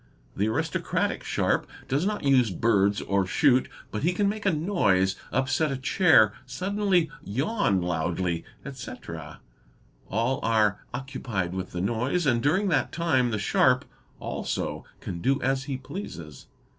The 0.35 0.47
aristocratic 0.47 1.23
sharp 1.23 1.69
does 1.87 2.07
not 2.07 2.23
use 2.23 2.49
birds 2.49 3.01
or 3.03 3.23
shoot, 3.27 3.69
but 3.91 4.01
he 4.01 4.13
can 4.13 4.27
make 4.27 4.47
a 4.47 4.51
noise, 4.51 5.15
upset 5.31 5.71
a 5.71 5.77
chair, 5.77 6.33
suddenly 6.47 7.11
yawn 7.23 7.83
loudly, 7.83 8.43
etc.,—all 8.65 10.39
are 10.41 10.83
occupied 10.91 11.53
with 11.53 11.69
the 11.71 11.81
noise, 11.81 12.25
and 12.25 12.41
during 12.41 12.67
that 12.69 12.91
time 12.91 13.29
the 13.29 13.37
sharp, 13.37 13.85
also, 14.19 14.85
can 15.01 15.21
do 15.21 15.39
as 15.43 15.65
he 15.65 15.77
pleases. 15.77 16.47